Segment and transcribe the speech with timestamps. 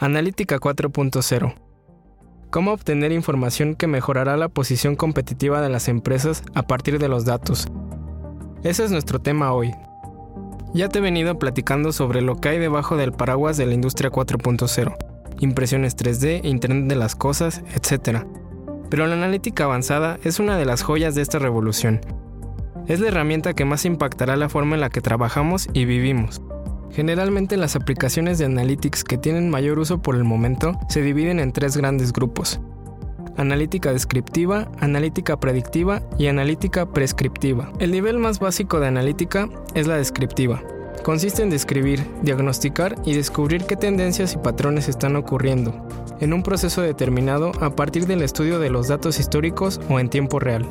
[0.00, 1.54] Analítica 4.0.
[2.50, 7.24] ¿Cómo obtener información que mejorará la posición competitiva de las empresas a partir de los
[7.24, 7.68] datos?
[8.64, 9.72] Ese es nuestro tema hoy.
[10.74, 14.10] Ya te he venido platicando sobre lo que hay debajo del paraguas de la industria
[14.10, 14.96] 4.0,
[15.38, 18.26] impresiones 3D, Internet de las Cosas, etc.
[18.90, 22.00] Pero la analítica avanzada es una de las joyas de esta revolución.
[22.88, 26.42] Es la herramienta que más impactará la forma en la que trabajamos y vivimos.
[26.94, 31.52] Generalmente las aplicaciones de Analytics que tienen mayor uso por el momento se dividen en
[31.52, 32.60] tres grandes grupos.
[33.36, 37.72] Analítica descriptiva, analítica predictiva y analítica prescriptiva.
[37.80, 40.62] El nivel más básico de analítica es la descriptiva.
[41.02, 45.88] Consiste en describir, diagnosticar y descubrir qué tendencias y patrones están ocurriendo
[46.20, 50.38] en un proceso determinado a partir del estudio de los datos históricos o en tiempo
[50.38, 50.64] real.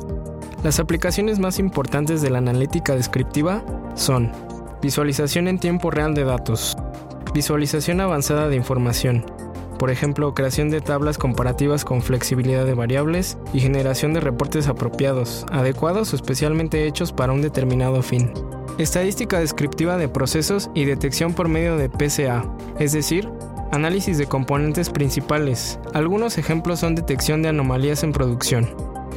[0.62, 3.62] Las aplicaciones más importantes de la analítica descriptiva
[3.94, 4.32] son
[4.84, 6.76] Visualización en tiempo real de datos.
[7.32, 9.24] Visualización avanzada de información.
[9.78, 15.46] Por ejemplo, creación de tablas comparativas con flexibilidad de variables y generación de reportes apropiados,
[15.50, 18.30] adecuados o especialmente hechos para un determinado fin.
[18.76, 22.44] Estadística descriptiva de procesos y detección por medio de PCA,
[22.78, 23.30] es decir,
[23.72, 25.78] análisis de componentes principales.
[25.94, 28.68] Algunos ejemplos son detección de anomalías en producción,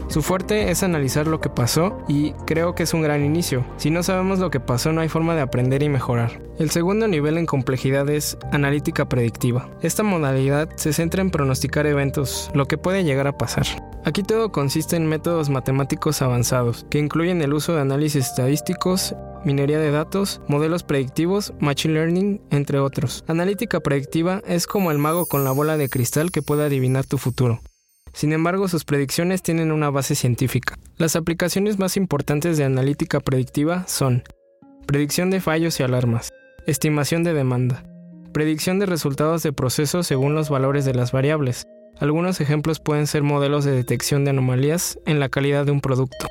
[0.10, 3.66] su fuerte es analizar lo que pasó y creo que es un gran inicio.
[3.78, 6.42] Si no sabemos lo que pasó no hay forma de aprender y mejorar.
[6.60, 9.70] El segundo nivel en complejidad es analítica predictiva.
[9.82, 13.66] Esta modalidad se centra en pronosticar eventos, lo que puede llegar a pasar.
[14.06, 19.14] Aquí todo consiste en métodos matemáticos avanzados, que incluyen el uso de análisis estadísticos,
[19.44, 23.26] minería de datos, modelos predictivos, machine learning, entre otros.
[23.28, 27.18] Analítica predictiva es como el mago con la bola de cristal que puede adivinar tu
[27.18, 27.60] futuro.
[28.18, 30.74] Sin embargo, sus predicciones tienen una base científica.
[30.98, 34.24] Las aplicaciones más importantes de analítica predictiva son
[34.88, 36.34] predicción de fallos y alarmas,
[36.66, 37.84] estimación de demanda,
[38.34, 41.68] predicción de resultados de procesos según los valores de las variables.
[42.00, 46.26] Algunos ejemplos pueden ser modelos de detección de anomalías en la calidad de un producto.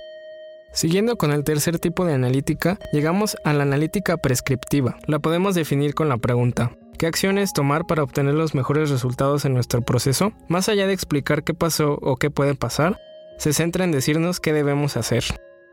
[0.72, 4.98] Siguiendo con el tercer tipo de analítica, llegamos a la analítica prescriptiva.
[5.06, 9.52] La podemos definir con la pregunta, ¿Qué acciones tomar para obtener los mejores resultados en
[9.52, 10.32] nuestro proceso?
[10.48, 12.98] Más allá de explicar qué pasó o qué puede pasar,
[13.36, 15.22] se centra en decirnos qué debemos hacer.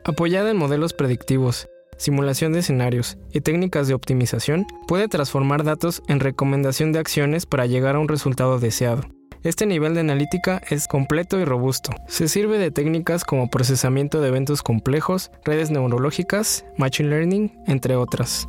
[0.04, 6.20] Apoyada en modelos predictivos, simulación de escenarios y técnicas de optimización, puede transformar datos en
[6.20, 9.04] recomendación de acciones para llegar a un resultado deseado.
[9.44, 11.92] Este nivel de analítica es completo y robusto.
[12.10, 18.46] Se sirve de técnicas como procesamiento de eventos complejos, redes neurológicas, machine learning, entre otras.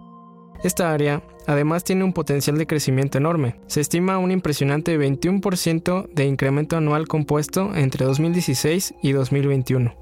[0.64, 3.56] Esta área además tiene un potencial de crecimiento enorme.
[3.66, 9.94] Se estima un impresionante 21% de incremento anual compuesto entre 2016 y 2021.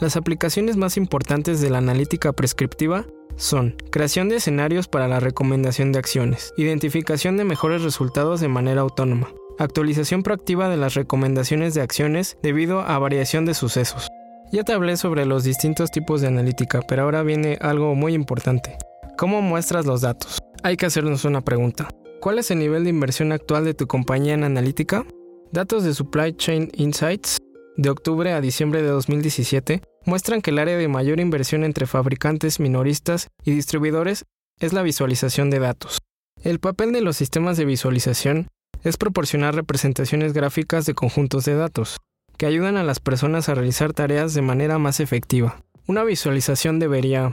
[0.00, 3.04] Las aplicaciones más importantes de la analítica prescriptiva
[3.36, 8.80] son creación de escenarios para la recomendación de acciones, identificación de mejores resultados de manera
[8.80, 9.28] autónoma,
[9.58, 14.08] actualización proactiva de las recomendaciones de acciones debido a variación de sucesos.
[14.52, 18.76] Ya te hablé sobre los distintos tipos de analítica, pero ahora viene algo muy importante.
[19.16, 20.38] ¿Cómo muestras los datos?
[20.62, 21.88] Hay que hacernos una pregunta.
[22.20, 25.06] ¿Cuál es el nivel de inversión actual de tu compañía en analítica?
[25.52, 27.38] Datos de Supply Chain Insights
[27.78, 32.60] de octubre a diciembre de 2017 muestran que el área de mayor inversión entre fabricantes,
[32.60, 34.26] minoristas y distribuidores
[34.58, 36.00] es la visualización de datos.
[36.42, 38.48] El papel de los sistemas de visualización
[38.82, 41.96] es proporcionar representaciones gráficas de conjuntos de datos,
[42.36, 45.62] que ayudan a las personas a realizar tareas de manera más efectiva.
[45.86, 47.32] Una visualización debería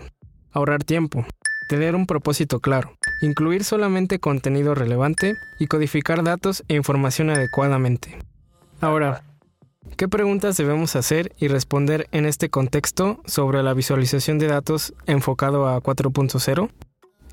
[0.51, 1.25] ahorrar tiempo,
[1.67, 8.17] tener un propósito claro, incluir solamente contenido relevante y codificar datos e información adecuadamente.
[8.81, 9.23] Ahora,
[9.95, 15.67] ¿qué preguntas debemos hacer y responder en este contexto sobre la visualización de datos enfocado
[15.67, 16.69] a 4.0?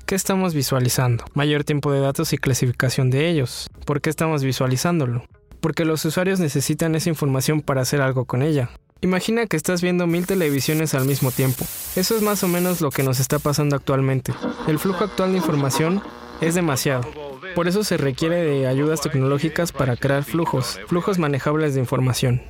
[0.05, 1.25] ¿Qué estamos visualizando?
[1.33, 3.69] Mayor tiempo de datos y clasificación de ellos.
[3.85, 5.23] ¿Por qué estamos visualizándolo?
[5.61, 8.69] Porque los usuarios necesitan esa información para hacer algo con ella.
[9.05, 11.63] Imagina que estás viendo mil televisiones al mismo tiempo.
[11.95, 14.33] Eso es más o menos lo que nos está pasando actualmente.
[14.67, 16.01] El flujo actual de información
[16.41, 17.07] es demasiado.
[17.53, 22.41] Por eso se requiere de ayudas tecnológicas para crear flujos, flujos manejables de información.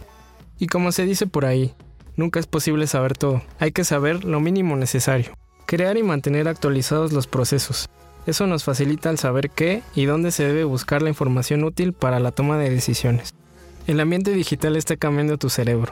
[0.58, 1.74] Y como se dice por ahí,
[2.16, 3.42] nunca es posible saber todo.
[3.60, 5.34] Hay que saber lo mínimo necesario.
[5.66, 7.90] Crear y mantener actualizados los procesos.
[8.28, 12.22] Eso nos facilita el saber qué y dónde se debe buscar la información útil para
[12.22, 13.34] la toma de decisiones.
[13.88, 15.92] El ambiente digital está cambiando tu cerebro.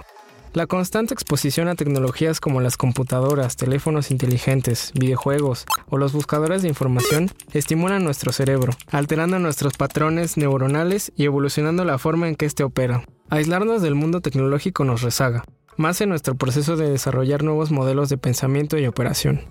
[0.53, 6.67] La constante exposición a tecnologías como las computadoras, teléfonos inteligentes, videojuegos o los buscadores de
[6.67, 12.63] información estimulan nuestro cerebro, alterando nuestros patrones neuronales y evolucionando la forma en que éste
[12.63, 13.03] opera.
[13.31, 15.43] Aislarnos del mundo tecnológico nos rezaga,
[15.75, 19.41] más en nuestro proceso de desarrollar nuevos modelos de pensamiento y operación.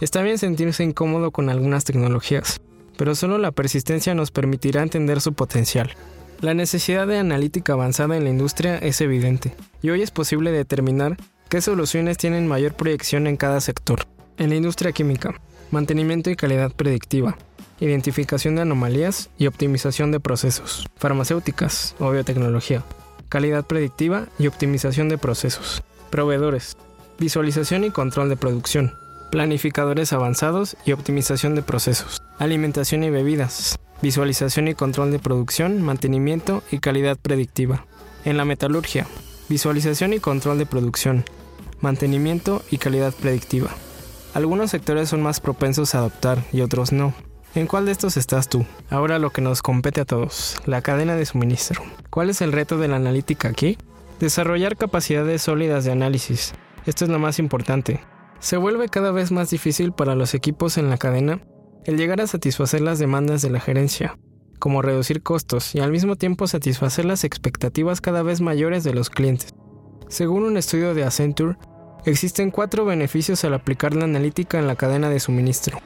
[0.00, 2.60] Está bien sentirse incómodo con algunas tecnologías,
[2.98, 5.94] pero solo la persistencia nos permitirá entender su potencial.
[6.44, 11.16] La necesidad de analítica avanzada en la industria es evidente, y hoy es posible determinar
[11.48, 14.00] qué soluciones tienen mayor proyección en cada sector.
[14.36, 17.38] En la industria química, mantenimiento y calidad predictiva,
[17.80, 22.84] identificación de anomalías y optimización de procesos, farmacéuticas o biotecnología,
[23.30, 26.76] calidad predictiva y optimización de procesos, proveedores,
[27.18, 28.92] visualización y control de producción,
[29.30, 36.62] planificadores avanzados y optimización de procesos, alimentación y bebidas, visualización y control de producción, mantenimiento
[36.70, 37.86] y calidad predictiva.
[38.24, 39.06] En la metalurgia,
[39.48, 41.24] visualización y control de producción,
[41.80, 43.70] mantenimiento y calidad predictiva.
[44.34, 47.14] Algunos sectores son más propensos a adoptar y otros no.
[47.54, 48.66] ¿En cuál de estos estás tú?
[48.90, 51.82] Ahora lo que nos compete a todos, la cadena de suministro.
[52.10, 53.78] ¿Cuál es el reto de la analítica aquí?
[54.18, 56.52] Desarrollar capacidades sólidas de análisis.
[56.84, 58.00] Esto es lo más importante.
[58.40, 61.40] Se vuelve cada vez más difícil para los equipos en la cadena
[61.84, 64.18] el llegar a satisfacer las demandas de la gerencia,
[64.58, 69.10] como reducir costos y al mismo tiempo satisfacer las expectativas cada vez mayores de los
[69.10, 69.54] clientes.
[70.08, 71.56] Según un estudio de Accenture,
[72.06, 75.78] existen cuatro beneficios al aplicar la analítica en la cadena de suministro.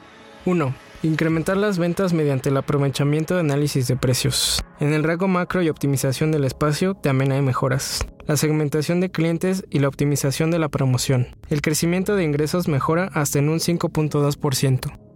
[0.45, 0.73] 1.
[1.03, 4.63] Incrementar las ventas mediante el aprovechamiento de análisis de precios.
[4.79, 8.05] En el rango macro y optimización del espacio también hay mejoras.
[8.27, 11.27] La segmentación de clientes y la optimización de la promoción.
[11.49, 15.08] El crecimiento de ingresos mejora hasta en un 5.2%.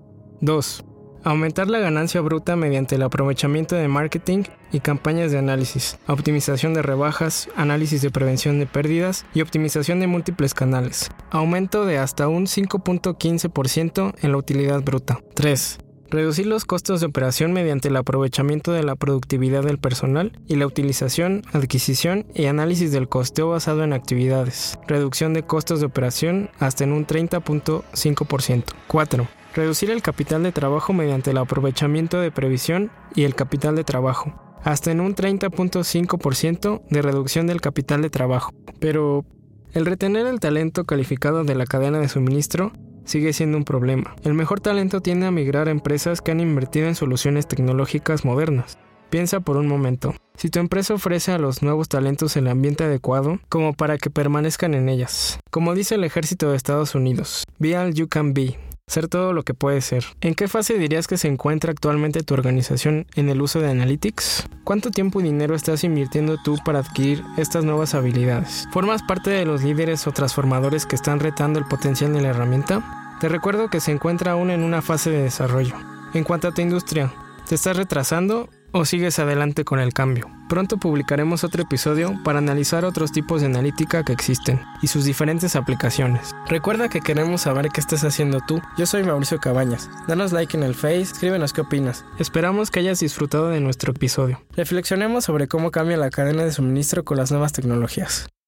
[0.43, 0.83] 2.
[1.23, 4.43] Aumentar la ganancia bruta mediante el aprovechamiento de marketing
[4.73, 10.07] y campañas de análisis, optimización de rebajas, análisis de prevención de pérdidas y optimización de
[10.07, 11.09] múltiples canales.
[11.31, 15.21] Aumento de hasta un 5.15% en la utilidad bruta.
[15.35, 15.77] 3.
[16.09, 20.67] Reducir los costos de operación mediante el aprovechamiento de la productividad del personal y la
[20.67, 24.77] utilización, adquisición y análisis del costeo basado en actividades.
[24.89, 28.63] Reducción de costos de operación hasta en un 30.5%.
[28.87, 33.83] 4 Reducir el capital de trabajo mediante el aprovechamiento de previsión y el capital de
[33.83, 34.33] trabajo,
[34.63, 38.51] hasta en un 30.5% de reducción del capital de trabajo.
[38.79, 39.25] Pero
[39.73, 42.71] el retener el talento calificado de la cadena de suministro
[43.05, 44.15] sigue siendo un problema.
[44.23, 48.79] El mejor talento tiende a migrar a empresas que han invertido en soluciones tecnológicas modernas.
[49.11, 53.39] Piensa por un momento, si tu empresa ofrece a los nuevos talentos el ambiente adecuado
[53.50, 55.39] como para que permanezcan en ellas.
[55.51, 58.57] Como dice el ejército de Estados Unidos, be all you can be,
[58.88, 60.06] ser todo lo que puede ser.
[60.21, 64.47] ¿En qué fase dirías que se encuentra actualmente tu organización en el uso de Analytics?
[64.63, 68.68] ¿Cuánto tiempo y dinero estás invirtiendo tú para adquirir estas nuevas habilidades?
[68.71, 73.18] ¿Formas parte de los líderes o transformadores que están retando el potencial de la herramienta?
[73.19, 75.75] Te recuerdo que se encuentra aún en una fase de desarrollo.
[76.13, 77.13] En cuanto a tu industria,
[77.47, 80.29] ¿te estás retrasando o sigues adelante con el cambio.
[80.49, 85.55] Pronto publicaremos otro episodio para analizar otros tipos de analítica que existen y sus diferentes
[85.55, 86.35] aplicaciones.
[86.47, 88.61] Recuerda que queremos saber qué estás haciendo tú.
[88.77, 89.89] Yo soy Mauricio Cabañas.
[90.07, 92.05] Danos like en el Face, escríbenos qué opinas.
[92.19, 94.41] Esperamos que hayas disfrutado de nuestro episodio.
[94.55, 98.27] Reflexionemos sobre cómo cambia la cadena de suministro con las nuevas tecnologías.